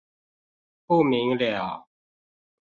[0.87, 1.85] 不明瞭